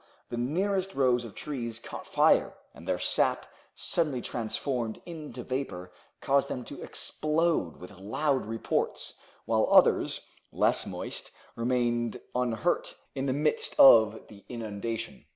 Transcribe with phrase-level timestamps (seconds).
[0.29, 6.49] The nearest rows of trees caught fire, and their sap, suddenly transformed into vapor, caused
[6.49, 13.79] them to explode with loud reports, while others, less moist, remained unhurt in the midst
[13.79, 15.23] of the inundation.